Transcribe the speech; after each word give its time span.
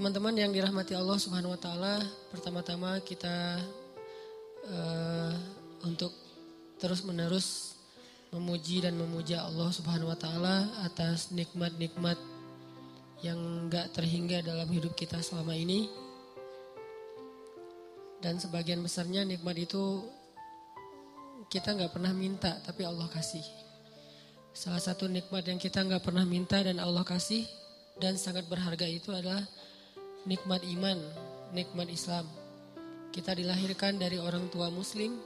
Teman-teman 0.00 0.32
yang 0.32 0.48
dirahmati 0.48 0.96
Allah 0.96 1.20
Subhanahu 1.20 1.52
wa 1.52 1.60
taala, 1.60 2.00
pertama-tama 2.32 3.04
kita 3.04 3.60
uh, 4.64 5.36
untuk 5.84 6.08
terus-menerus 6.80 7.76
memuji 8.32 8.80
dan 8.80 8.96
memuja 8.96 9.44
Allah 9.44 9.68
Subhanahu 9.68 10.08
wa 10.08 10.16
taala 10.16 10.72
atas 10.88 11.28
nikmat-nikmat 11.36 12.16
yang 13.20 13.36
enggak 13.36 13.92
terhingga 13.92 14.40
dalam 14.40 14.72
hidup 14.72 14.96
kita 14.96 15.20
selama 15.20 15.52
ini. 15.52 15.92
Dan 18.24 18.40
sebagian 18.40 18.80
besarnya 18.80 19.28
nikmat 19.28 19.68
itu 19.68 20.08
kita 21.52 21.76
nggak 21.76 21.92
pernah 21.92 22.16
minta, 22.16 22.56
tapi 22.64 22.88
Allah 22.88 23.04
kasih. 23.12 23.44
Salah 24.56 24.80
satu 24.80 25.12
nikmat 25.12 25.44
yang 25.44 25.60
kita 25.60 25.84
nggak 25.84 26.00
pernah 26.00 26.24
minta 26.24 26.56
dan 26.64 26.80
Allah 26.80 27.04
kasih 27.04 27.44
dan 28.00 28.16
sangat 28.16 28.48
berharga 28.48 28.88
itu 28.88 29.12
adalah 29.12 29.44
nikmat 30.28 30.60
iman, 30.76 30.98
nikmat 31.56 31.88
Islam. 31.88 32.26
Kita 33.10 33.34
dilahirkan 33.34 33.98
dari 33.98 34.20
orang 34.20 34.46
tua 34.52 34.68
muslim, 34.70 35.18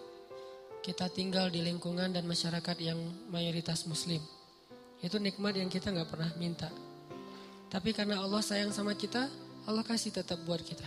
kita 0.80 1.10
tinggal 1.10 1.50
di 1.50 1.60
lingkungan 1.60 2.12
dan 2.12 2.24
masyarakat 2.24 2.76
yang 2.80 2.96
mayoritas 3.28 3.84
muslim. 3.90 4.22
Itu 5.02 5.20
nikmat 5.20 5.58
yang 5.58 5.68
kita 5.68 5.92
nggak 5.92 6.08
pernah 6.08 6.30
minta. 6.40 6.70
Tapi 7.68 7.90
karena 7.90 8.22
Allah 8.22 8.40
sayang 8.40 8.70
sama 8.70 8.94
kita, 8.94 9.28
Allah 9.66 9.84
kasih 9.84 10.14
tetap 10.14 10.40
buat 10.46 10.62
kita. 10.62 10.86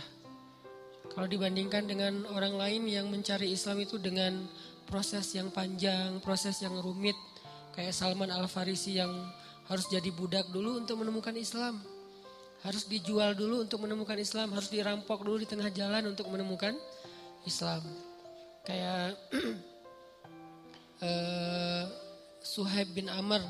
Kalau 1.12 1.26
dibandingkan 1.26 1.84
dengan 1.86 2.26
orang 2.30 2.54
lain 2.54 2.82
yang 2.86 3.06
mencari 3.10 3.50
Islam 3.50 3.82
itu 3.82 3.98
dengan 3.98 4.46
proses 4.86 5.34
yang 5.34 5.50
panjang, 5.50 6.22
proses 6.22 6.58
yang 6.62 6.74
rumit, 6.78 7.18
kayak 7.74 7.94
Salman 7.94 8.30
Al 8.30 8.46
Farisi 8.46 8.98
yang 8.98 9.10
harus 9.68 9.86
jadi 9.92 10.08
budak 10.14 10.48
dulu 10.48 10.80
untuk 10.80 11.04
menemukan 11.04 11.36
Islam 11.36 11.97
harus 12.66 12.84
dijual 12.90 13.38
dulu 13.38 13.62
untuk 13.62 13.86
menemukan 13.86 14.18
Islam, 14.18 14.50
harus 14.50 14.70
dirampok 14.70 15.22
dulu 15.22 15.38
di 15.38 15.46
tengah 15.46 15.70
jalan 15.70 16.10
untuk 16.10 16.26
menemukan 16.26 16.74
Islam. 17.46 17.82
Kayak 18.66 19.14
uh, 21.02 21.84
Suhaib 22.52 22.90
bin 22.96 23.06
Amr 23.06 23.42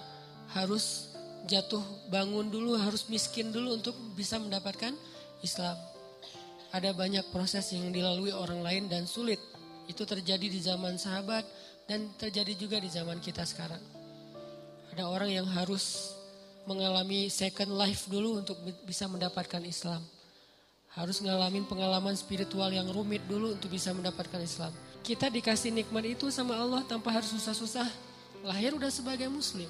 harus 0.53 1.17
jatuh 1.49 1.81
bangun 2.13 2.53
dulu, 2.53 2.77
harus 2.77 3.09
miskin 3.09 3.49
dulu 3.49 3.81
untuk 3.81 3.97
bisa 4.13 4.37
mendapatkan 4.37 4.93
Islam. 5.41 5.77
Ada 6.69 6.93
banyak 6.93 7.33
proses 7.33 7.73
yang 7.73 7.89
dilalui 7.89 8.35
orang 8.35 8.61
lain 8.61 8.93
dan 8.93 9.09
sulit. 9.09 9.41
Itu 9.89 10.05
terjadi 10.05 10.53
di 10.53 10.61
zaman 10.61 11.01
sahabat 11.01 11.49
dan 11.89 12.13
terjadi 12.21 12.53
juga 12.53 12.77
di 12.77 12.93
zaman 12.93 13.25
kita 13.25 13.49
sekarang. 13.49 13.81
Ada 14.93 15.09
orang 15.09 15.33
yang 15.33 15.49
harus 15.49 16.18
mengalami 16.69 17.33
second 17.33 17.73
life 17.73 18.05
dulu 18.13 18.45
untuk 18.45 18.61
bisa 18.85 19.09
mendapatkan 19.09 19.65
Islam. 19.65 20.05
Harus 20.93 21.25
ngalamin 21.25 21.65
pengalaman 21.65 22.13
spiritual 22.13 22.69
yang 22.69 22.85
rumit 22.93 23.25
dulu 23.25 23.57
untuk 23.57 23.73
bisa 23.73 23.97
mendapatkan 23.97 24.37
Islam. 24.45 24.73
Kita 25.01 25.33
dikasih 25.33 25.73
nikmat 25.73 26.05
itu 26.05 26.29
sama 26.29 26.53
Allah 26.61 26.85
tanpa 26.85 27.09
harus 27.09 27.33
susah-susah. 27.33 27.89
Lahir 28.45 28.77
udah 28.77 28.93
sebagai 28.93 29.33
muslim. 29.33 29.69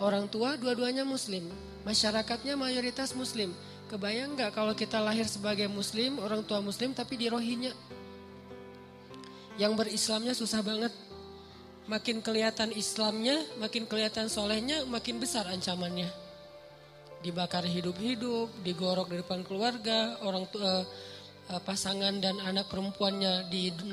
Orang 0.00 0.24
tua 0.32 0.56
dua-duanya 0.56 1.04
muslim. 1.04 1.44
Masyarakatnya 1.84 2.56
mayoritas 2.56 3.12
muslim. 3.12 3.52
Kebayang 3.92 4.32
nggak 4.32 4.56
kalau 4.56 4.72
kita 4.72 4.96
lahir 4.96 5.28
sebagai 5.28 5.68
muslim, 5.68 6.16
orang 6.16 6.40
tua 6.40 6.64
muslim 6.64 6.96
tapi 6.96 7.20
di 7.20 7.28
rohinya. 7.28 7.70
Yang 9.60 9.72
berislamnya 9.78 10.34
susah 10.34 10.64
banget 10.64 10.90
makin 11.84 12.24
kelihatan 12.24 12.72
Islamnya, 12.72 13.36
makin 13.60 13.84
kelihatan 13.84 14.32
solehnya, 14.32 14.88
makin 14.88 15.20
besar 15.20 15.44
ancamannya. 15.48 16.08
Dibakar 17.20 17.64
hidup-hidup, 17.64 18.52
digorok 18.64 19.12
di 19.12 19.20
depan 19.20 19.44
keluarga, 19.44 20.20
orang 20.24 20.44
tua 20.52 20.84
uh, 20.84 21.60
pasangan 21.64 22.12
dan 22.20 22.36
anak 22.40 22.68
perempuannya 22.68 23.48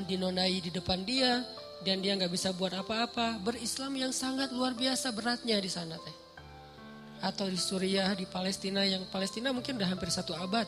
dinonai 0.07 0.59
di 0.59 0.71
depan 0.71 1.03
dia, 1.03 1.43
dan 1.83 2.03
dia 2.03 2.15
nggak 2.15 2.31
bisa 2.31 2.51
buat 2.55 2.75
apa-apa. 2.75 3.39
Berislam 3.39 3.95
yang 3.95 4.11
sangat 4.11 4.51
luar 4.51 4.75
biasa 4.75 5.11
beratnya 5.15 5.59
di 5.59 5.71
sana 5.71 5.95
teh. 5.99 6.15
Atau 7.21 7.47
di 7.47 7.59
Suriah, 7.59 8.11
di 8.17 8.25
Palestina, 8.25 8.81
yang 8.83 9.05
Palestina 9.07 9.53
mungkin 9.53 9.77
udah 9.77 9.89
hampir 9.93 10.09
satu 10.09 10.35
abad. 10.35 10.65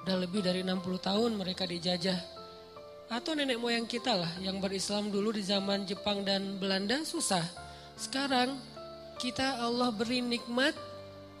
Udah 0.00 0.16
lebih 0.16 0.40
dari 0.40 0.64
60 0.64 0.80
tahun 0.96 1.36
mereka 1.36 1.68
dijajah 1.68 2.39
atau 3.10 3.34
nenek 3.34 3.58
moyang 3.58 3.90
kita 3.90 4.14
lah 4.14 4.30
yang 4.38 4.62
berislam 4.62 5.10
dulu 5.10 5.34
di 5.34 5.42
zaman 5.42 5.82
Jepang 5.82 6.22
dan 6.22 6.62
Belanda 6.62 7.02
susah. 7.02 7.42
Sekarang 7.98 8.54
kita 9.18 9.58
Allah 9.58 9.90
beri 9.90 10.22
nikmat 10.22 10.72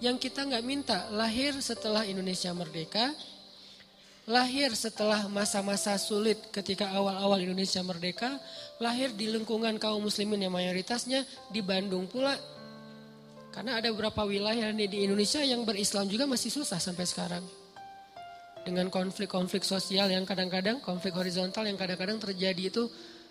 yang 0.02 0.18
kita 0.18 0.42
nggak 0.42 0.66
minta. 0.66 1.06
Lahir 1.14 1.54
setelah 1.62 2.02
Indonesia 2.02 2.50
merdeka, 2.50 3.14
lahir 4.26 4.74
setelah 4.74 5.30
masa-masa 5.30 5.94
sulit 5.94 6.42
ketika 6.50 6.90
awal-awal 6.90 7.38
Indonesia 7.38 7.80
merdeka, 7.86 8.34
lahir 8.82 9.14
di 9.14 9.30
lingkungan 9.30 9.78
kaum 9.78 10.02
muslimin 10.02 10.50
yang 10.50 10.52
mayoritasnya 10.52 11.22
di 11.54 11.62
Bandung 11.62 12.10
pula. 12.10 12.34
Karena 13.54 13.78
ada 13.78 13.94
beberapa 13.94 14.26
wilayah 14.26 14.74
di 14.74 15.06
Indonesia 15.06 15.38
yang 15.46 15.62
berislam 15.62 16.10
juga 16.10 16.26
masih 16.26 16.50
susah 16.50 16.82
sampai 16.82 17.06
sekarang 17.06 17.59
dengan 18.64 18.92
konflik-konflik 18.92 19.64
sosial 19.64 20.12
yang 20.12 20.28
kadang-kadang 20.28 20.84
konflik 20.84 21.16
horizontal 21.16 21.64
yang 21.64 21.80
kadang-kadang 21.80 22.20
terjadi 22.20 22.68
itu 22.68 22.88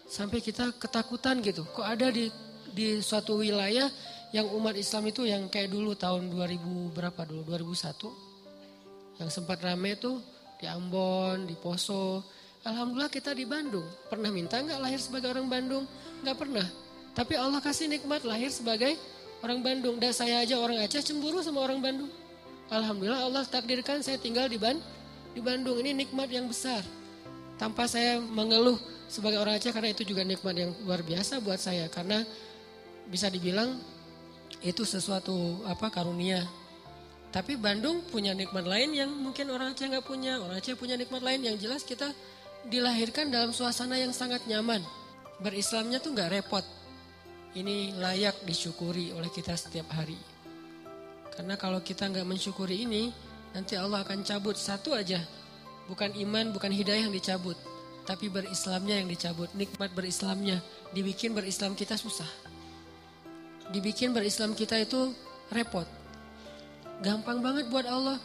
sampai 0.10 0.42
kita 0.42 0.74
ketakutan 0.82 1.38
gitu. 1.46 1.66
Kok 1.70 1.86
ada 1.86 2.10
di 2.10 2.30
di 2.74 3.02
suatu 3.02 3.42
wilayah 3.42 3.90
yang 4.34 4.50
umat 4.58 4.78
Islam 4.78 5.10
itu 5.10 5.26
yang 5.26 5.50
kayak 5.50 5.74
dulu 5.74 5.98
tahun 5.98 6.30
2000 6.34 6.94
berapa 6.94 7.22
dulu 7.26 7.42
2001 7.46 9.22
yang 9.22 9.30
sempat 9.30 9.58
rame 9.62 9.98
tuh 9.98 10.22
di 10.62 10.66
Ambon, 10.70 11.46
di 11.46 11.56
Poso. 11.58 12.26
Alhamdulillah 12.66 13.10
kita 13.10 13.32
di 13.34 13.46
Bandung. 13.48 13.86
Pernah 14.12 14.30
minta 14.34 14.60
nggak 14.60 14.80
lahir 14.82 15.00
sebagai 15.00 15.32
orang 15.32 15.48
Bandung? 15.48 15.86
Nggak 16.26 16.38
pernah. 16.38 16.68
Tapi 17.16 17.34
Allah 17.36 17.60
kasih 17.64 17.88
nikmat 17.90 18.24
lahir 18.28 18.52
sebagai 18.52 18.96
orang 19.40 19.64
Bandung. 19.64 19.96
Dan 19.98 20.12
saya 20.12 20.44
aja 20.44 20.60
orang 20.60 20.84
Aceh 20.84 21.04
cemburu 21.04 21.40
sama 21.40 21.64
orang 21.64 21.80
Bandung. 21.80 22.12
Alhamdulillah 22.70 23.24
Allah 23.26 23.44
takdirkan 23.48 24.04
saya 24.06 24.20
tinggal 24.22 24.46
di 24.46 24.60
Bandung 24.60 24.99
di 25.40 25.48
Bandung 25.48 25.80
ini 25.80 26.04
nikmat 26.04 26.28
yang 26.28 26.52
besar. 26.52 26.84
Tanpa 27.56 27.88
saya 27.88 28.20
mengeluh 28.20 28.76
sebagai 29.08 29.40
orang 29.40 29.56
Aceh 29.56 29.72
karena 29.72 29.96
itu 29.96 30.04
juga 30.04 30.28
nikmat 30.28 30.52
yang 30.52 30.76
luar 30.84 31.00
biasa 31.00 31.40
buat 31.40 31.56
saya 31.56 31.88
karena 31.88 32.28
bisa 33.08 33.32
dibilang 33.32 33.80
itu 34.60 34.84
sesuatu 34.84 35.64
apa 35.64 35.88
karunia. 35.88 36.44
Tapi 37.32 37.56
Bandung 37.56 38.04
punya 38.12 38.36
nikmat 38.36 38.68
lain 38.68 38.92
yang 39.00 39.08
mungkin 39.08 39.48
orang 39.56 39.72
Aceh 39.72 39.88
nggak 39.88 40.04
punya. 40.04 40.44
Orang 40.44 40.60
Aceh 40.60 40.76
punya 40.76 41.00
nikmat 41.00 41.24
lain 41.24 41.40
yang 41.40 41.56
jelas 41.56 41.88
kita 41.88 42.12
dilahirkan 42.68 43.32
dalam 43.32 43.56
suasana 43.56 43.96
yang 43.96 44.12
sangat 44.12 44.44
nyaman. 44.44 44.84
Berislamnya 45.40 46.04
tuh 46.04 46.12
nggak 46.20 46.36
repot. 46.36 46.68
Ini 47.56 47.96
layak 47.96 48.44
disyukuri 48.44 49.16
oleh 49.16 49.32
kita 49.32 49.56
setiap 49.56 49.88
hari. 49.96 50.20
Karena 51.32 51.56
kalau 51.56 51.80
kita 51.80 52.12
nggak 52.12 52.28
mensyukuri 52.28 52.84
ini, 52.84 53.29
Nanti 53.54 53.74
Allah 53.74 54.06
akan 54.06 54.22
cabut 54.22 54.56
satu 54.56 54.94
aja. 54.94 55.22
Bukan 55.90 56.14
iman, 56.22 56.54
bukan 56.54 56.70
hidayah 56.70 57.10
yang 57.10 57.16
dicabut. 57.16 57.58
Tapi 58.06 58.30
berislamnya 58.30 59.02
yang 59.02 59.10
dicabut. 59.10 59.50
Nikmat 59.58 59.94
berislamnya. 59.98 60.62
Dibikin 60.94 61.34
berislam 61.34 61.74
kita 61.74 61.98
susah. 61.98 62.30
Dibikin 63.70 64.14
berislam 64.14 64.54
kita 64.54 64.78
itu 64.82 65.14
repot. 65.54 65.86
Gampang 67.02 67.42
banget 67.42 67.70
buat 67.70 67.86
Allah. 67.86 68.18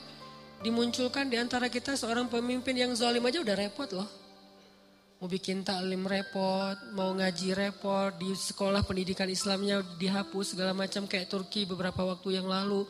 Dimunculkan 0.65 1.29
di 1.29 1.37
antara 1.37 1.69
kita 1.69 1.97
seorang 1.97 2.29
pemimpin 2.29 2.73
yang 2.73 2.93
zalim 2.97 3.25
aja 3.25 3.45
udah 3.45 3.57
repot 3.57 3.89
loh. 3.93 4.09
Mau 5.21 5.29
bikin 5.29 5.65
taklim 5.65 6.05
repot, 6.05 6.77
mau 6.93 7.13
ngaji 7.17 7.57
repot, 7.57 8.13
di 8.21 8.33
sekolah 8.33 8.85
pendidikan 8.85 9.29
Islamnya 9.29 9.81
dihapus 9.97 10.53
segala 10.53 10.77
macam 10.77 11.09
kayak 11.09 11.33
Turki 11.33 11.65
beberapa 11.65 12.05
waktu 12.05 12.41
yang 12.41 12.49
lalu 12.49 12.85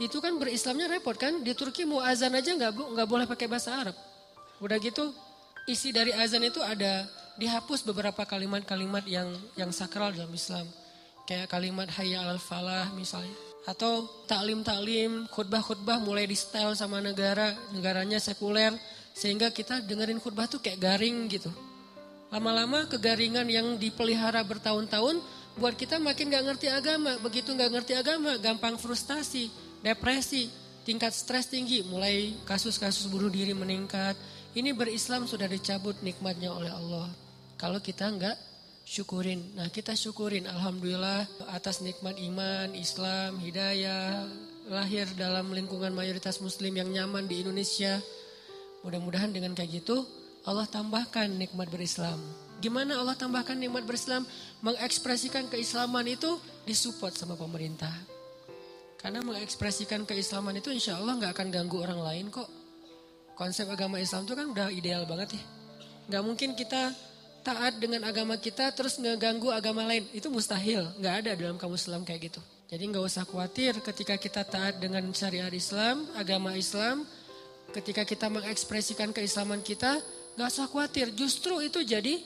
itu 0.00 0.16
kan 0.18 0.32
berislamnya 0.40 0.88
repot 0.88 1.12
kan. 1.14 1.44
Di 1.44 1.52
Turki 1.52 1.84
mau 1.84 2.00
azan 2.00 2.32
aja 2.32 2.56
nggak 2.56 2.72
nggak 2.72 3.08
boleh 3.08 3.28
pakai 3.28 3.46
bahasa 3.46 3.76
Arab. 3.76 3.96
Udah 4.56 4.80
gitu 4.80 5.12
isi 5.68 5.92
dari 5.92 6.16
azan 6.16 6.40
itu 6.40 6.64
ada 6.64 7.04
dihapus 7.36 7.84
beberapa 7.84 8.24
kalimat-kalimat 8.24 9.04
yang 9.04 9.28
yang 9.60 9.68
sakral 9.70 10.16
dalam 10.16 10.32
Islam. 10.32 10.64
Kayak 11.28 11.52
kalimat 11.52 11.86
hayya 12.00 12.24
al 12.24 12.40
falah 12.40 12.88
misalnya. 12.96 13.36
Atau 13.68 14.08
taklim-taklim, 14.24 15.28
khutbah-khutbah 15.28 16.00
mulai 16.00 16.24
di 16.24 16.32
style 16.32 16.72
sama 16.72 17.04
negara, 17.04 17.52
negaranya 17.76 18.16
sekuler. 18.16 18.72
Sehingga 19.12 19.52
kita 19.52 19.84
dengerin 19.84 20.16
khutbah 20.16 20.48
tuh 20.48 20.64
kayak 20.64 20.80
garing 20.80 21.28
gitu. 21.28 21.52
Lama-lama 22.32 22.88
kegaringan 22.88 23.44
yang 23.52 23.76
dipelihara 23.76 24.40
bertahun-tahun 24.48 25.20
buat 25.60 25.76
kita 25.76 26.00
makin 26.00 26.32
gak 26.32 26.44
ngerti 26.46 26.72
agama. 26.72 27.20
Begitu 27.20 27.52
gak 27.52 27.68
ngerti 27.68 27.92
agama, 27.98 28.40
gampang 28.40 28.80
frustasi 28.80 29.69
depresi, 29.80 30.48
tingkat 30.84 31.12
stres 31.12 31.48
tinggi, 31.48 31.84
mulai 31.84 32.36
kasus-kasus 32.48 33.08
bunuh 33.08 33.32
diri 33.32 33.52
meningkat. 33.52 34.16
Ini 34.50 34.74
berislam 34.74 35.28
sudah 35.30 35.46
dicabut 35.46 35.98
nikmatnya 36.02 36.50
oleh 36.50 36.72
Allah. 36.72 37.08
Kalau 37.60 37.78
kita 37.78 38.08
enggak 38.08 38.36
syukurin. 38.90 39.54
Nah 39.54 39.70
kita 39.70 39.94
syukurin 39.94 40.50
Alhamdulillah 40.50 41.22
atas 41.54 41.78
nikmat 41.78 42.18
iman, 42.18 42.74
Islam, 42.74 43.38
hidayah, 43.38 44.26
lahir 44.66 45.06
dalam 45.14 45.54
lingkungan 45.54 45.94
mayoritas 45.94 46.42
muslim 46.42 46.74
yang 46.74 46.90
nyaman 46.90 47.30
di 47.30 47.46
Indonesia. 47.46 48.02
Mudah-mudahan 48.82 49.30
dengan 49.30 49.54
kayak 49.54 49.84
gitu 49.84 50.02
Allah 50.42 50.66
tambahkan 50.66 51.30
nikmat 51.30 51.70
berislam. 51.70 52.18
Gimana 52.58 52.98
Allah 52.98 53.16
tambahkan 53.16 53.56
nikmat 53.56 53.86
berislam? 53.86 54.26
Mengekspresikan 54.64 55.48
keislaman 55.48 56.04
itu 56.10 56.36
disupport 56.66 57.12
sama 57.12 57.36
pemerintah. 57.36 58.19
Karena 59.00 59.24
mengekspresikan 59.24 60.04
keislaman 60.04 60.60
itu 60.60 60.68
insya 60.68 61.00
Allah 61.00 61.16
nggak 61.16 61.32
akan 61.32 61.48
ganggu 61.48 61.80
orang 61.80 62.04
lain 62.04 62.28
kok. 62.28 62.48
Konsep 63.32 63.64
agama 63.72 63.96
Islam 63.96 64.28
itu 64.28 64.36
kan 64.36 64.46
udah 64.52 64.68
ideal 64.68 65.08
banget 65.08 65.40
ya. 65.40 65.42
Nggak 66.12 66.22
mungkin 66.28 66.50
kita 66.52 66.92
taat 67.40 67.80
dengan 67.80 68.04
agama 68.04 68.36
kita 68.36 68.68
terus 68.76 69.00
ngeganggu 69.00 69.48
agama 69.48 69.88
lain. 69.88 70.04
Itu 70.12 70.28
mustahil. 70.28 70.84
Nggak 71.00 71.14
ada 71.24 71.30
dalam 71.32 71.56
kamus 71.56 71.88
Islam 71.88 72.04
kayak 72.04 72.28
gitu. 72.28 72.40
Jadi 72.68 72.82
nggak 72.92 73.02
usah 73.02 73.24
khawatir 73.24 73.80
ketika 73.80 74.14
kita 74.20 74.44
taat 74.44 74.78
dengan 74.78 75.02
syariat 75.16 75.50
Islam, 75.50 76.04
agama 76.14 76.52
Islam, 76.54 77.02
ketika 77.72 78.04
kita 78.04 78.28
mengekspresikan 78.28 79.16
keislaman 79.16 79.64
kita, 79.64 79.98
nggak 80.36 80.48
usah 80.52 80.68
khawatir. 80.68 81.08
Justru 81.16 81.58
itu 81.64 81.80
jadi 81.80 82.20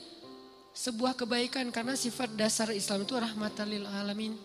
sebuah 0.75 1.15
kebaikan 1.15 1.71
karena 1.71 1.95
sifat 1.95 2.35
dasar 2.35 2.69
Islam 2.75 3.07
itu 3.07 3.15
rahmatan 3.15 3.65
lil 3.71 3.87
alamin. 3.87 4.35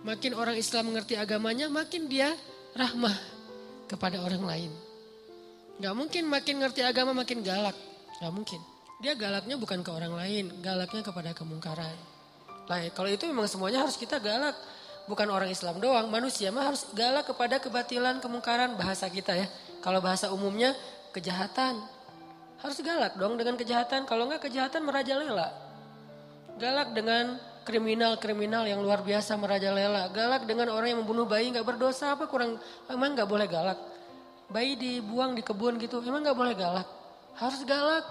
Makin 0.00 0.32
orang 0.32 0.56
Islam 0.56 0.92
mengerti 0.92 1.16
agamanya, 1.16 1.68
makin 1.68 2.08
dia 2.08 2.32
rahmah 2.72 3.12
kepada 3.84 4.24
orang 4.24 4.40
lain. 4.40 4.72
Gak 5.80 5.94
mungkin 5.96 6.24
makin 6.28 6.60
ngerti 6.60 6.80
agama 6.84 7.12
makin 7.12 7.44
galak. 7.44 7.76
Gak 8.20 8.32
mungkin. 8.32 8.60
Dia 9.00 9.16
galaknya 9.16 9.56
bukan 9.56 9.80
ke 9.80 9.90
orang 9.92 10.12
lain, 10.12 10.60
galaknya 10.60 11.00
kepada 11.00 11.32
kemungkaran. 11.32 11.96
Nah, 12.68 12.78
kalau 12.92 13.08
itu 13.08 13.24
memang 13.24 13.48
semuanya 13.48 13.82
harus 13.82 13.96
kita 13.96 14.20
galak 14.20 14.54
bukan 15.08 15.26
orang 15.26 15.50
Islam 15.50 15.80
doang, 15.82 16.06
manusia 16.06 16.54
mah 16.54 16.70
harus 16.70 16.86
galak 16.92 17.26
kepada 17.26 17.58
kebatilan, 17.58 18.20
kemungkaran 18.22 18.76
bahasa 18.76 19.08
kita 19.08 19.34
ya. 19.34 19.48
Kalau 19.80 19.98
bahasa 19.98 20.28
umumnya 20.30 20.76
kejahatan. 21.10 21.80
Harus 22.60 22.78
galak 22.84 23.16
dong 23.16 23.40
dengan 23.40 23.56
kejahatan, 23.56 24.04
kalau 24.04 24.28
enggak 24.28 24.46
kejahatan 24.46 24.84
merajalela. 24.84 25.48
Galak 26.60 26.92
dengan 26.92 27.40
kriminal-kriminal 27.64 28.64
yang 28.66 28.80
luar 28.80 29.04
biasa 29.04 29.36
merajalela. 29.36 30.08
Galak 30.10 30.48
dengan 30.48 30.72
orang 30.72 30.94
yang 30.94 31.00
membunuh 31.04 31.28
bayi 31.28 31.52
nggak 31.52 31.66
berdosa 31.66 32.16
apa 32.16 32.26
kurang 32.26 32.56
emang 32.88 33.14
nggak 33.14 33.28
boleh 33.28 33.46
galak. 33.46 33.78
Bayi 34.50 34.74
dibuang 34.74 35.38
di 35.38 35.42
kebun 35.44 35.78
gitu 35.78 36.02
emang 36.02 36.24
nggak 36.24 36.38
boleh 36.38 36.54
galak. 36.56 36.88
Harus 37.38 37.62
galak. 37.68 38.04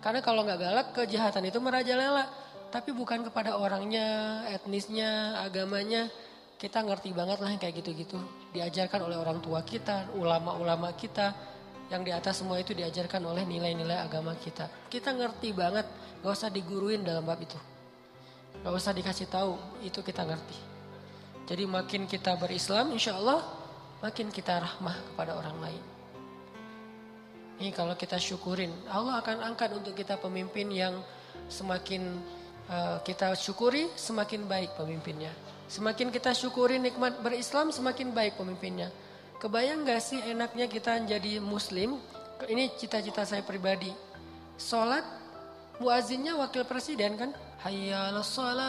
Karena 0.00 0.20
kalau 0.22 0.46
nggak 0.46 0.60
galak 0.60 0.86
kejahatan 0.94 1.44
itu 1.48 1.58
merajalela. 1.58 2.26
Tapi 2.66 2.90
bukan 2.90 3.22
kepada 3.26 3.56
orangnya, 3.56 4.42
etnisnya, 4.50 5.38
agamanya 5.46 6.10
kita 6.56 6.80
ngerti 6.80 7.12
banget 7.12 7.38
lah 7.38 7.52
yang 7.52 7.60
kayak 7.60 7.84
gitu-gitu. 7.84 8.16
Diajarkan 8.56 9.04
oleh 9.06 9.16
orang 9.20 9.38
tua 9.44 9.60
kita, 9.60 10.08
ulama-ulama 10.16 10.92
kita. 10.96 11.36
Yang 11.86 12.02
di 12.02 12.12
atas 12.12 12.34
semua 12.42 12.58
itu 12.58 12.74
diajarkan 12.74 13.22
oleh 13.22 13.46
nilai-nilai 13.46 14.02
agama 14.02 14.34
kita. 14.34 14.66
Kita 14.90 15.14
ngerti 15.14 15.54
banget, 15.54 15.86
gak 16.18 16.34
usah 16.34 16.50
diguruin 16.50 17.06
dalam 17.06 17.22
bab 17.22 17.38
itu. 17.38 17.75
Gak 18.66 18.74
usah 18.74 18.90
dikasih 18.90 19.30
tahu, 19.30 19.54
itu 19.86 20.02
kita 20.02 20.26
ngerti. 20.26 20.58
Jadi 21.46 21.70
makin 21.70 22.10
kita 22.10 22.34
berislam, 22.34 22.90
insya 22.90 23.14
Allah 23.14 23.46
makin 24.02 24.26
kita 24.26 24.58
rahmah 24.58 25.14
kepada 25.14 25.38
orang 25.38 25.54
lain. 25.62 25.82
Ini 27.62 27.70
kalau 27.70 27.94
kita 27.94 28.18
syukurin, 28.18 28.74
Allah 28.90 29.22
akan 29.22 29.54
angkat 29.54 29.70
untuk 29.70 29.94
kita 29.94 30.18
pemimpin 30.18 30.66
yang 30.74 30.98
semakin 31.46 32.18
uh, 32.66 32.98
kita 33.06 33.38
syukuri, 33.38 33.86
semakin 33.94 34.50
baik 34.50 34.74
pemimpinnya. 34.74 35.30
Semakin 35.70 36.10
kita 36.10 36.34
syukuri 36.34 36.82
nikmat 36.82 37.22
berislam, 37.22 37.70
semakin 37.70 38.10
baik 38.10 38.34
pemimpinnya. 38.34 38.90
Kebayang 39.38 39.86
gak 39.86 40.02
sih 40.02 40.18
enaknya 40.26 40.66
kita 40.66 41.06
jadi 41.06 41.38
muslim? 41.38 42.02
Ini 42.42 42.74
cita-cita 42.74 43.22
saya 43.22 43.46
pribadi. 43.46 43.94
Sholat, 44.58 45.06
muazinnya 45.78 46.34
wakil 46.34 46.66
presiden 46.66 47.14
kan? 47.14 47.30
Hayya 47.64 48.12
sholat. 48.20 48.66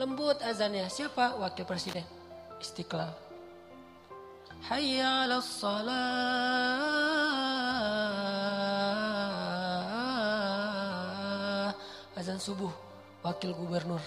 Lembut 0.00 0.40
azannya. 0.40 0.88
Siapa? 0.88 1.36
Wakil 1.36 1.64
presiden. 1.68 2.04
Istiqlal. 2.62 3.12
Hayya 4.70 5.26
sholat. 5.42 6.22
Azan 12.12 12.38
subuh 12.38 12.70
wakil 13.22 13.54
gubernur, 13.54 14.02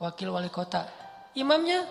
wakil 0.00 0.32
wali 0.32 0.48
kota. 0.52 0.88
Imamnya 1.36 1.84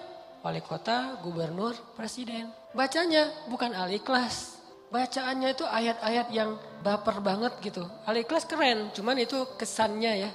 wali 0.45 0.62
kota, 0.62 1.18
gubernur, 1.21 1.73
presiden. 1.97 2.50
Bacanya 2.73 3.29
bukan 3.50 3.73
al-ikhlas. 3.73 4.62
Bacaannya 4.94 5.53
itu 5.53 5.65
ayat-ayat 5.65 6.27
yang 6.33 6.57
baper 6.81 7.22
banget 7.22 7.54
gitu. 7.62 7.86
Al-ikhlas 8.10 8.45
keren, 8.50 8.89
cuman 8.92 9.18
itu 9.22 9.38
kesannya 9.56 10.28
ya. 10.28 10.31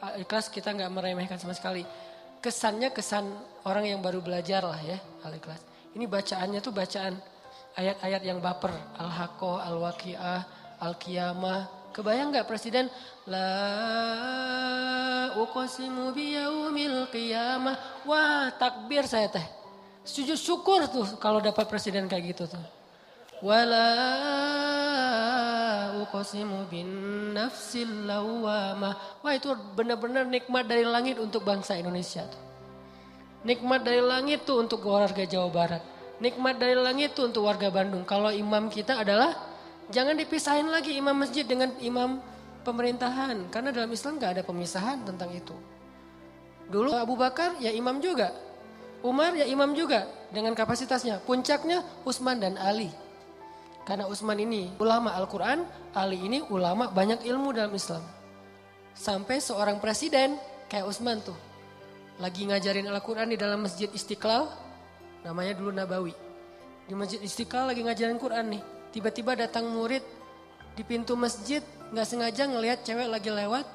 Al-ikhlas 0.00 0.52
kita 0.52 0.72
nggak 0.76 0.92
meremehkan 0.92 1.40
sama 1.40 1.56
sekali. 1.56 1.82
Kesannya 2.40 2.92
kesan 2.92 3.26
orang 3.64 3.88
yang 3.90 4.00
baru 4.04 4.22
belajar 4.22 4.62
lah 4.62 4.78
ya 4.84 5.00
al-ikhlas. 5.24 5.58
Ini 5.96 6.04
bacaannya 6.04 6.60
tuh 6.60 6.70
bacaan 6.76 7.16
ayat-ayat 7.74 8.22
yang 8.22 8.38
baper. 8.38 8.70
Al-Haqqah, 9.00 9.66
Al-Waqi'ah, 9.72 10.40
Al-Qiyamah, 10.84 11.86
Kebayang 11.96 12.28
nggak 12.28 12.44
presiden? 12.44 12.92
La 13.24 13.48
uqsimu 15.32 16.12
biyaumil 16.12 17.08
qiyamah. 17.08 18.04
Wah 18.04 18.52
takbir 18.52 19.08
saya 19.08 19.32
teh. 19.32 19.46
Sujud 20.04 20.36
syukur 20.36 20.84
tuh 20.92 21.16
kalau 21.16 21.40
dapat 21.40 21.64
presiden 21.64 22.04
kayak 22.04 22.36
gitu 22.36 22.52
tuh. 22.52 22.60
Wala 23.40 23.88
uqsimu 26.16 26.68
bin 26.72 26.88
nafsil 27.36 28.08
lawamah. 28.08 29.20
Wah 29.20 29.32
itu 29.36 29.52
benar-benar 29.76 30.24
nikmat 30.24 30.64
dari 30.64 30.88
langit 30.88 31.20
untuk 31.20 31.44
bangsa 31.44 31.76
Indonesia 31.76 32.24
tuh. 32.24 32.42
Nikmat 33.44 33.84
dari 33.84 34.00
langit 34.00 34.48
tuh 34.48 34.64
untuk 34.64 34.80
warga 34.88 35.22
Jawa 35.22 35.48
Barat. 35.52 35.82
Nikmat 36.18 36.56
dari 36.56 36.74
langit 36.74 37.12
tuh 37.12 37.28
untuk 37.28 37.44
warga 37.44 37.68
Bandung. 37.68 38.02
Kalau 38.08 38.32
imam 38.32 38.72
kita 38.72 39.04
adalah 39.04 39.56
Jangan 39.86 40.18
dipisahin 40.18 40.66
lagi 40.66 40.98
imam 40.98 41.14
masjid 41.14 41.46
dengan 41.46 41.70
imam 41.78 42.18
pemerintahan. 42.66 43.46
Karena 43.54 43.70
dalam 43.70 43.90
Islam 43.94 44.18
gak 44.18 44.38
ada 44.38 44.42
pemisahan 44.42 45.06
tentang 45.06 45.30
itu. 45.30 45.54
Dulu 46.66 46.90
Abu 46.90 47.14
Bakar 47.14 47.54
ya 47.62 47.70
imam 47.70 48.02
juga. 48.02 48.34
Umar 49.06 49.38
ya 49.38 49.46
imam 49.46 49.70
juga 49.78 50.10
dengan 50.34 50.58
kapasitasnya. 50.58 51.22
Puncaknya 51.22 51.86
Utsman 52.02 52.42
dan 52.42 52.58
Ali. 52.58 52.90
Karena 53.86 54.10
Utsman 54.10 54.34
ini 54.42 54.74
ulama 54.82 55.14
Al-Quran, 55.14 55.62
Ali 55.94 56.18
ini 56.18 56.42
ulama 56.50 56.90
banyak 56.90 57.22
ilmu 57.22 57.54
dalam 57.54 57.70
Islam. 57.70 58.02
Sampai 58.98 59.38
seorang 59.38 59.78
presiden 59.78 60.34
kayak 60.66 60.90
Utsman 60.90 61.22
tuh. 61.22 61.38
Lagi 62.18 62.50
ngajarin 62.50 62.90
Al-Quran 62.90 63.30
di 63.30 63.38
dalam 63.38 63.62
masjid 63.62 63.86
Istiqlal. 63.86 64.50
Namanya 65.22 65.54
dulu 65.54 65.70
Nabawi. 65.70 66.14
Di 66.90 66.98
masjid 66.98 67.22
Istiqlal 67.22 67.70
lagi 67.70 67.86
ngajarin 67.86 68.18
Quran 68.18 68.58
nih 68.58 68.62
Tiba-tiba 68.96 69.36
datang 69.36 69.68
murid 69.68 70.00
di 70.72 70.80
pintu 70.80 71.20
masjid 71.20 71.60
nggak 71.92 72.08
sengaja 72.08 72.48
ngelihat 72.48 72.80
cewek 72.80 73.12
lagi 73.12 73.28
lewat 73.28 73.68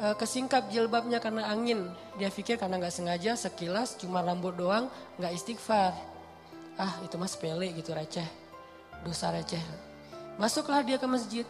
e, 0.00 0.16
kesingkap 0.16 0.72
jilbabnya 0.72 1.20
karena 1.20 1.52
angin. 1.52 1.84
Dia 2.16 2.32
pikir 2.32 2.56
karena 2.56 2.80
nggak 2.80 2.96
sengaja 2.96 3.36
sekilas 3.36 4.00
cuma 4.00 4.24
rambut 4.24 4.56
doang 4.56 4.88
nggak 5.20 5.36
istighfar. 5.36 5.92
Ah 6.80 6.96
itu 7.04 7.20
mas 7.20 7.36
sepele 7.36 7.68
gitu 7.76 7.92
receh. 7.92 8.47
Dosa 9.06 9.30
receh. 9.34 9.62
Masuklah 10.38 10.86
dia 10.86 10.98
ke 10.98 11.06
masjid. 11.10 11.46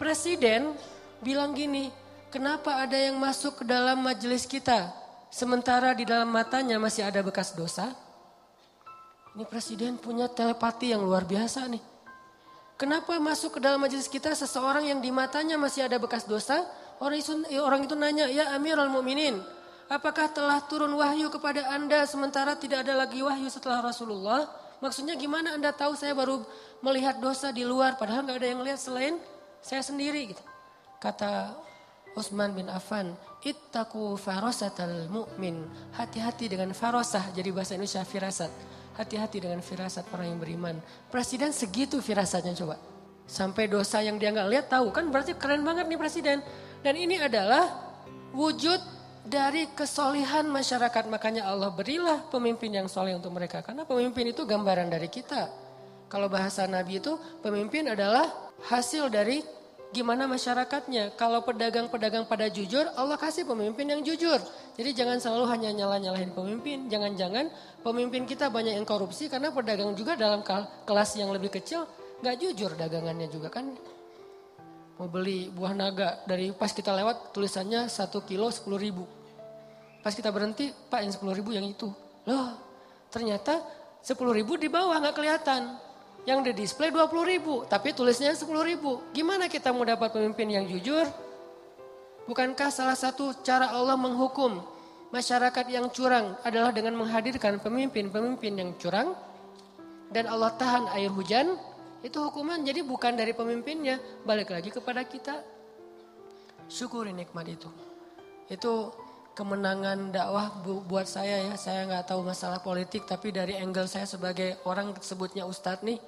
Presiden 0.00 0.72
bilang 1.20 1.52
gini, 1.52 1.92
kenapa 2.32 2.80
ada 2.80 2.96
yang 2.96 3.20
masuk 3.20 3.62
ke 3.62 3.64
dalam 3.68 4.00
majelis 4.00 4.48
kita? 4.48 4.92
Sementara 5.32 5.96
di 5.96 6.04
dalam 6.04 6.28
matanya 6.28 6.76
masih 6.76 7.08
ada 7.08 7.24
bekas 7.24 7.56
dosa. 7.56 7.92
Ini 9.32 9.48
presiden 9.48 9.96
punya 9.96 10.28
telepati 10.28 10.92
yang 10.92 11.00
luar 11.08 11.24
biasa 11.24 11.64
nih. 11.72 11.80
Kenapa 12.76 13.16
masuk 13.16 13.56
ke 13.56 13.60
dalam 13.62 13.80
majelis 13.80 14.10
kita 14.10 14.34
seseorang 14.36 14.84
yang 14.84 15.00
di 15.00 15.08
matanya 15.08 15.56
masih 15.56 15.88
ada 15.88 15.96
bekas 15.96 16.28
dosa? 16.28 16.66
Orang 17.00 17.16
itu, 17.16 17.32
orang 17.62 17.86
itu 17.86 17.94
nanya, 17.96 18.28
ya 18.28 18.52
Amirul 18.52 18.92
Mukminin, 18.92 19.40
apakah 19.88 20.28
telah 20.28 20.60
turun 20.68 20.92
wahyu 20.98 21.32
kepada 21.32 21.64
anda 21.72 22.04
sementara 22.04 22.58
tidak 22.58 22.84
ada 22.84 22.92
lagi 23.06 23.24
wahyu 23.24 23.48
setelah 23.48 23.80
Rasulullah? 23.80 24.61
Maksudnya 24.82 25.14
gimana 25.14 25.54
anda 25.54 25.70
tahu 25.70 25.94
saya 25.94 26.10
baru 26.10 26.42
melihat 26.82 27.22
dosa 27.22 27.54
di 27.54 27.62
luar 27.62 27.94
padahal 27.94 28.26
nggak 28.26 28.38
ada 28.42 28.48
yang 28.50 28.60
lihat 28.66 28.82
selain 28.82 29.14
saya 29.62 29.78
sendiri 29.78 30.34
gitu. 30.34 30.42
Kata 30.98 31.54
Utsman 32.18 32.52
bin 32.52 32.66
Affan, 32.66 33.14
ittaku 33.46 34.18
farasatal 34.18 35.06
mu'min. 35.06 35.62
Hati-hati 35.94 36.50
dengan 36.50 36.74
farasah 36.74 37.30
jadi 37.30 37.54
bahasa 37.54 37.78
Indonesia 37.78 38.02
firasat 38.02 38.50
Hati-hati 38.92 39.40
dengan 39.40 39.64
firasat 39.64 40.04
orang 40.12 40.36
yang 40.36 40.40
beriman. 40.40 40.76
Presiden 41.08 41.48
segitu 41.48 42.04
firasatnya 42.04 42.52
coba. 42.52 42.76
Sampai 43.24 43.64
dosa 43.64 44.04
yang 44.04 44.20
dia 44.20 44.28
nggak 44.28 44.48
lihat 44.52 44.66
tahu 44.68 44.92
kan 44.92 45.08
berarti 45.08 45.32
keren 45.32 45.64
banget 45.64 45.88
nih 45.88 45.96
presiden. 45.96 46.44
Dan 46.84 47.00
ini 47.00 47.16
adalah 47.16 47.72
wujud 48.36 48.76
dari 49.22 49.70
kesolihan 49.72 50.46
masyarakat. 50.46 51.06
Makanya 51.06 51.46
Allah 51.46 51.70
berilah 51.70 52.26
pemimpin 52.28 52.74
yang 52.74 52.86
soleh 52.90 53.14
untuk 53.14 53.34
mereka. 53.34 53.62
Karena 53.62 53.86
pemimpin 53.86 54.30
itu 54.30 54.42
gambaran 54.42 54.90
dari 54.90 55.06
kita. 55.06 55.48
Kalau 56.10 56.28
bahasa 56.28 56.68
Nabi 56.68 57.00
itu 57.00 57.16
pemimpin 57.40 57.88
adalah 57.88 58.28
hasil 58.68 59.08
dari 59.08 59.40
gimana 59.92 60.28
masyarakatnya. 60.28 61.16
Kalau 61.16 61.40
pedagang-pedagang 61.44 62.28
pada 62.28 62.48
jujur, 62.52 62.84
Allah 62.96 63.16
kasih 63.16 63.48
pemimpin 63.48 63.88
yang 63.88 64.00
jujur. 64.04 64.40
Jadi 64.76 64.90
jangan 64.92 65.20
selalu 65.20 65.44
hanya 65.52 65.70
nyala-nyalahin 65.72 66.32
pemimpin. 66.36 66.88
Jangan-jangan 66.88 67.48
pemimpin 67.80 68.28
kita 68.28 68.48
banyak 68.52 68.76
yang 68.76 68.88
korupsi 68.88 69.28
karena 69.32 69.52
pedagang 69.52 69.96
juga 69.96 70.16
dalam 70.16 70.44
kelas 70.84 71.10
yang 71.16 71.32
lebih 71.32 71.52
kecil 71.52 71.88
nggak 72.20 72.36
jujur 72.40 72.70
dagangannya 72.76 73.28
juga 73.32 73.48
kan. 73.48 73.72
Mau 75.02 75.10
beli 75.10 75.50
buah 75.50 75.74
naga 75.74 76.22
dari 76.30 76.54
pas 76.54 76.70
kita 76.70 76.94
lewat 76.94 77.34
tulisannya 77.34 77.90
satu 77.90 78.22
kilo 78.22 78.46
sepuluh 78.54 78.78
ribu. 78.78 79.02
Pas 79.98 80.14
kita 80.14 80.30
berhenti, 80.30 80.70
Pak 80.70 81.02
yang 81.02 81.10
sepuluh 81.10 81.34
ribu 81.34 81.50
yang 81.50 81.66
itu. 81.66 81.90
Loh, 82.22 82.54
ternyata 83.10 83.66
sepuluh 83.98 84.30
ribu 84.30 84.54
di 84.54 84.70
bawah 84.70 85.02
nggak 85.02 85.18
kelihatan. 85.18 85.74
Yang 86.22 86.38
di 86.46 86.52
display 86.62 86.94
20 86.94 87.18
ribu, 87.34 87.66
tapi 87.66 87.90
tulisnya 87.90 88.30
10 88.30 88.46
ribu. 88.62 89.02
Gimana 89.10 89.50
kita 89.50 89.74
mau 89.74 89.82
dapat 89.82 90.14
pemimpin 90.14 90.46
yang 90.54 90.70
jujur? 90.70 91.10
Bukankah 92.30 92.70
salah 92.70 92.94
satu 92.94 93.34
cara 93.42 93.74
Allah 93.74 93.98
menghukum 93.98 94.62
masyarakat 95.10 95.66
yang 95.66 95.90
curang 95.90 96.38
adalah 96.46 96.70
dengan 96.70 96.94
menghadirkan 96.94 97.58
pemimpin-pemimpin 97.58 98.54
yang 98.54 98.70
curang? 98.78 99.18
Dan 100.14 100.30
Allah 100.30 100.54
tahan 100.54 100.94
air 100.94 101.10
hujan, 101.10 101.58
itu 102.02 102.18
hukuman 102.18 102.58
jadi 102.66 102.82
bukan 102.82 103.14
dari 103.14 103.30
pemimpinnya, 103.30 104.02
balik 104.26 104.50
lagi 104.50 104.74
kepada 104.74 105.06
kita. 105.06 105.38
Syukuri 106.66 107.14
nikmat 107.14 107.46
itu. 107.46 107.70
Itu 108.50 108.90
kemenangan 109.38 110.10
dakwah 110.10 110.50
buat 110.66 111.06
saya 111.06 111.46
ya. 111.46 111.54
Saya 111.54 111.86
nggak 111.86 112.10
tahu 112.10 112.26
masalah 112.26 112.58
politik 112.58 113.06
tapi 113.06 113.30
dari 113.30 113.54
angle 113.54 113.86
saya 113.86 114.04
sebagai 114.04 114.58
orang 114.66 114.98
sebutnya 114.98 115.46
ustadz 115.46 115.86
nih. 115.86 116.02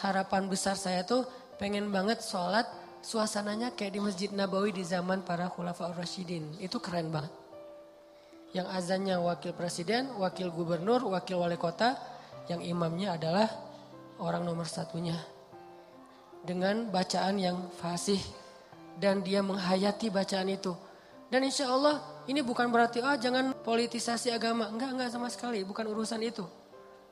Harapan 0.00 0.48
besar 0.48 0.76
saya 0.76 1.04
tuh 1.04 1.24
pengen 1.56 1.88
banget 1.88 2.20
sholat 2.20 2.68
suasananya 3.00 3.72
kayak 3.72 3.96
di 3.96 4.00
Masjid 4.00 4.30
Nabawi 4.32 4.72
di 4.72 4.84
zaman 4.84 5.20
para 5.20 5.52
khulafa 5.52 5.92
Rasyidin. 5.92 6.60
Itu 6.60 6.80
keren 6.80 7.12
banget. 7.12 7.32
Yang 8.56 8.68
azannya 8.72 9.16
wakil 9.20 9.52
presiden, 9.52 10.16
wakil 10.16 10.48
gubernur, 10.48 11.04
wakil 11.12 11.44
wali 11.44 11.60
kota. 11.60 11.96
Yang 12.46 12.72
imamnya 12.72 13.18
adalah 13.18 13.65
orang 14.20 14.42
nomor 14.44 14.68
satunya. 14.68 15.16
Dengan 16.46 16.88
bacaan 16.92 17.36
yang 17.40 17.58
fasih. 17.80 18.20
Dan 18.96 19.20
dia 19.20 19.44
menghayati 19.44 20.08
bacaan 20.08 20.48
itu. 20.48 20.72
Dan 21.28 21.44
insya 21.44 21.68
Allah 21.68 22.00
ini 22.30 22.40
bukan 22.40 22.70
berarti 22.70 23.04
ah 23.04 23.18
jangan 23.18 23.52
politisasi 23.60 24.32
agama. 24.32 24.72
Enggak, 24.72 24.90
enggak 24.96 25.10
sama 25.12 25.28
sekali. 25.28 25.60
Bukan 25.66 25.84
urusan 25.90 26.22
itu. 26.24 26.46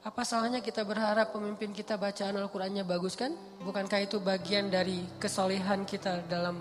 Apa 0.04 0.20
salahnya 0.20 0.60
kita 0.60 0.84
berharap 0.84 1.32
pemimpin 1.32 1.72
kita 1.72 1.96
bacaan 1.96 2.36
Al-Qurannya 2.36 2.84
bagus 2.84 3.16
kan? 3.16 3.32
Bukankah 3.64 4.04
itu 4.04 4.20
bagian 4.20 4.68
dari 4.68 5.00
kesolehan 5.16 5.88
kita 5.88 6.28
dalam 6.28 6.60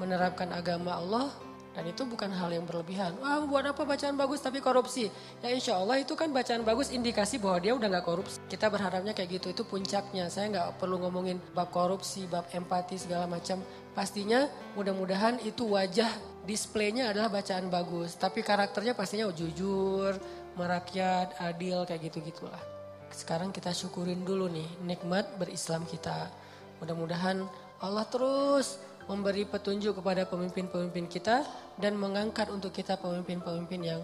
menerapkan 0.00 0.48
agama 0.48 0.96
Allah? 0.96 1.28
Dan 1.74 1.90
itu 1.90 2.06
bukan 2.06 2.30
hal 2.30 2.54
yang 2.54 2.62
berlebihan. 2.62 3.18
Wah 3.18 3.42
buat 3.42 3.66
apa 3.66 3.82
bacaan 3.82 4.14
bagus 4.14 4.38
tapi 4.38 4.62
korupsi? 4.62 5.10
Ya 5.42 5.50
insya 5.50 5.74
Allah 5.74 5.98
itu 5.98 6.14
kan 6.14 6.30
bacaan 6.30 6.62
bagus 6.62 6.94
indikasi 6.94 7.42
bahwa 7.42 7.58
dia 7.58 7.74
udah 7.74 7.98
gak 7.98 8.06
korupsi. 8.06 8.38
Kita 8.46 8.70
berharapnya 8.70 9.10
kayak 9.10 9.42
gitu, 9.42 9.50
itu 9.50 9.62
puncaknya. 9.66 10.30
Saya 10.30 10.54
nggak 10.54 10.78
perlu 10.78 11.02
ngomongin 11.02 11.42
bab 11.50 11.74
korupsi, 11.74 12.30
bab 12.30 12.46
empati 12.54 12.94
segala 12.94 13.26
macam. 13.26 13.58
Pastinya 13.90 14.46
mudah-mudahan 14.78 15.42
itu 15.42 15.66
wajah 15.66 16.10
displaynya 16.46 17.10
adalah 17.10 17.26
bacaan 17.26 17.66
bagus. 17.66 18.14
Tapi 18.14 18.46
karakternya 18.46 18.94
pastinya 18.94 19.26
jujur, 19.34 20.14
merakyat, 20.54 21.42
adil 21.42 21.82
kayak 21.90 22.06
gitu-gitulah. 22.06 22.62
Sekarang 23.10 23.50
kita 23.50 23.74
syukurin 23.74 24.22
dulu 24.22 24.46
nih 24.46 24.66
nikmat 24.86 25.26
berislam 25.42 25.82
kita. 25.90 26.30
Mudah-mudahan 26.78 27.46
Allah 27.82 28.06
terus 28.06 28.78
memberi 29.04 29.44
petunjuk 29.44 30.00
kepada 30.00 30.24
pemimpin-pemimpin 30.24 31.06
kita 31.10 31.44
dan 31.76 31.98
mengangkat 32.00 32.48
untuk 32.48 32.72
kita 32.72 32.96
pemimpin-pemimpin 32.96 33.80
yang 33.84 34.00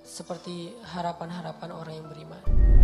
seperti 0.00 0.72
harapan-harapan 0.96 1.70
orang 1.74 1.94
yang 2.00 2.08
beriman. 2.08 2.77